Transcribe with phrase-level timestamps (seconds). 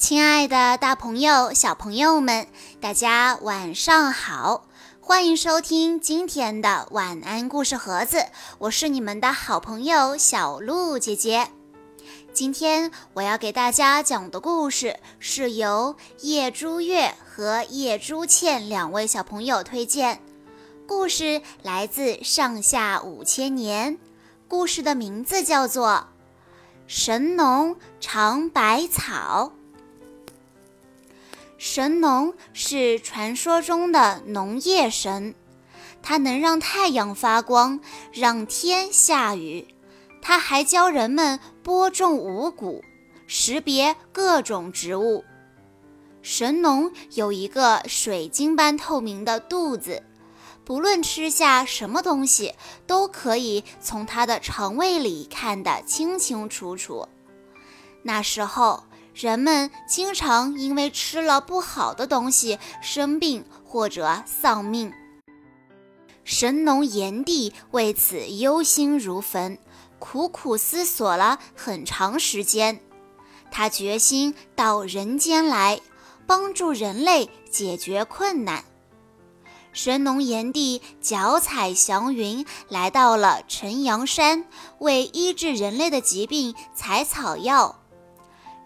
[0.00, 2.46] 亲爱的，大朋友、小朋友们，
[2.80, 4.66] 大家晚上好！
[4.98, 8.24] 欢迎收听今天的晚安故事盒子，
[8.60, 11.48] 我是你们的好朋友小鹿姐姐。
[12.32, 20.18] 今天我要给大家讲的故事是由叶朱月和叶朱倩两位小朋友推荐，
[20.88, 23.98] 故事来自上下五千年，
[24.48, 25.88] 故事的名字叫做
[26.86, 29.52] 《神农尝百草》。
[31.62, 35.34] 神农是传说中的农业神，
[36.02, 37.80] 他能让太阳发光，
[38.14, 39.68] 让天下雨。
[40.22, 42.82] 他还教人们播种五谷，
[43.26, 45.22] 识别各种植物。
[46.22, 50.02] 神农有一个水晶般透明的肚子，
[50.64, 52.54] 不论吃下什么东西，
[52.86, 57.06] 都可以从他的肠胃里看得清清楚楚。
[58.02, 58.84] 那时候。
[59.20, 64.90] 人们经常因为吃了不好的东西生病或者丧命。
[66.24, 69.58] 神农炎帝为此忧心如焚，
[69.98, 72.80] 苦苦思索了很长时间。
[73.50, 75.82] 他决心到人间来，
[76.26, 78.64] 帮助人类解决困难。
[79.74, 84.46] 神农炎帝脚踩祥云，来到了陈阳山，
[84.78, 87.79] 为医治人类的疾病采草药。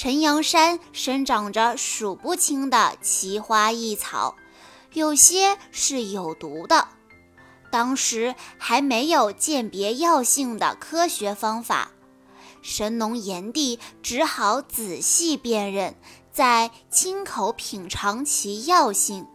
[0.00, 4.36] 陈阳山生长着数不清的奇花异草，
[4.92, 6.86] 有些是有毒的。
[7.72, 11.90] 当时还没有鉴别药性的科学方法，
[12.62, 15.96] 神农炎帝只好仔细辨认，
[16.30, 19.26] 再亲口品尝其药性。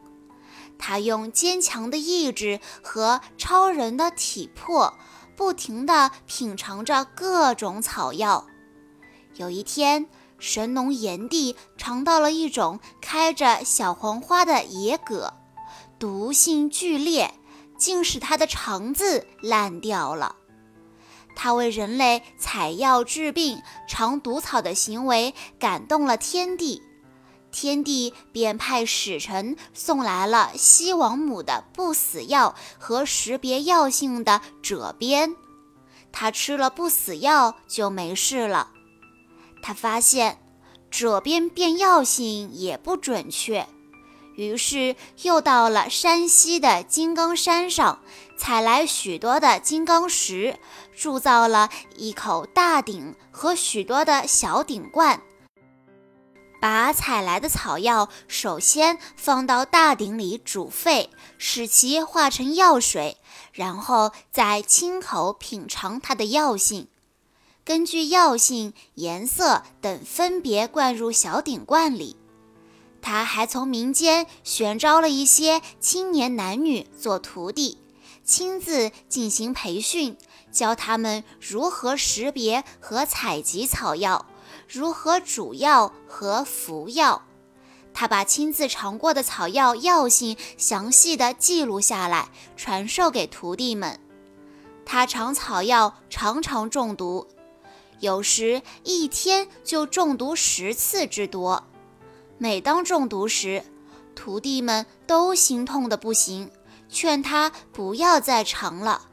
[0.79, 4.93] 他用坚强的意志和超人的体魄，
[5.35, 8.47] 不停地品尝着各种草药。
[9.35, 10.07] 有一天，
[10.43, 15.33] 神农炎帝尝到了一种开着小黄花的野葛，
[15.97, 17.33] 毒性剧烈，
[17.77, 20.35] 竟使他的肠子烂掉了。
[21.33, 26.81] 他为人类采药治病、尝毒草的行为感动了天帝，
[27.49, 35.37] 天帝便派使臣送来了西王母的不死药和识别药性的褶鞭。
[36.11, 38.71] 他吃了不死药就没事了。
[39.63, 40.37] 他发现
[40.91, 43.65] 这边变药性也不准确，
[44.35, 47.99] 于是又到了山西的金刚山上，
[48.37, 50.59] 采来许多的金刚石，
[50.95, 55.21] 铸造了一口大鼎和许多的小鼎罐。
[56.61, 63.17] 把采来的草药首先放到大鼎里煮沸，使其化成药水，
[63.51, 66.87] 然后再亲口品尝它的药性。
[67.65, 72.17] 根据药性、颜色等分别灌入小鼎罐里。
[73.01, 77.77] 他还从民间选招了一些青年男女做徒弟，
[78.23, 80.17] 亲自进行培训，
[80.51, 84.25] 教他们如何识别和采集草药，
[84.69, 87.23] 如何煮药和服药。
[87.93, 93.99] 他把亲自尝过的草药药性详细的记录下来，传授给徒弟们。
[94.85, 97.27] 他尝草药常常中毒。
[98.03, 101.65] 有时一天就中毒十次之多。
[102.37, 103.63] 每当中毒时，
[104.13, 106.51] 徒弟们都心痛的不行，
[106.89, 109.03] 劝他不要再尝了。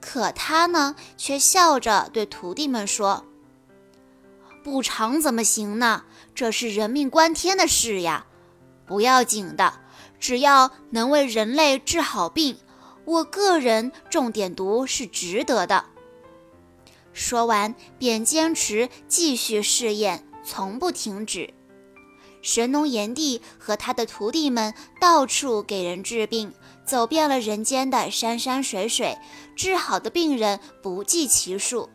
[0.00, 3.24] 可他呢，却笑着对徒弟们说
[4.64, 6.02] ：“不尝怎么行呢？
[6.34, 8.26] 这是人命关天的事呀！
[8.86, 9.74] 不要紧的，
[10.18, 12.58] 只要能为人类治好病，
[13.04, 15.84] 我个人中点毒是值得的。”
[17.16, 21.54] 说完，便坚持继续试验，从不停止。
[22.42, 26.52] 神农炎帝和他的徒弟们到处给人治病，
[26.84, 29.16] 走遍了人间的山山水水，
[29.56, 31.88] 治好的病人不计其数。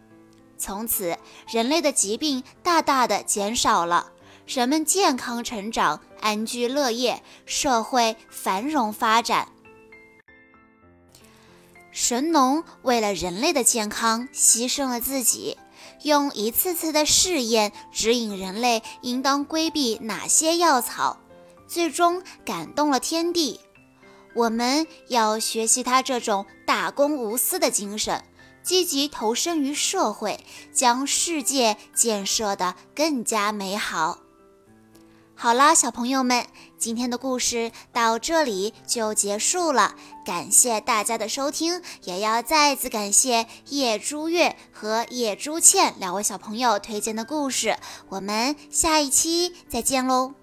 [0.57, 1.15] 从此，
[1.47, 4.11] 人类的疾病大大的减少了，
[4.47, 9.49] 人们健康成长，安居乐业，社会繁荣发展。
[12.03, 15.59] 神农为了人类的健康，牺牲了自己，
[16.01, 21.19] 用一次次的试验指引人类应当规避哪些药草，
[21.67, 23.59] 最终感动了天地。
[24.33, 28.23] 我们要学习他这种大公无私的精神，
[28.63, 30.43] 积极投身于社会，
[30.73, 34.17] 将世界建设得更加美好。
[35.41, 36.45] 好啦，小朋友们，
[36.77, 39.95] 今天的故事到这里就结束了。
[40.23, 47.75] 感谢大家的收听，也要再次感谢叶朱月和叶朱倩两位小朋友推荐的故事。
[48.09, 50.40] 我们下一期再见喽！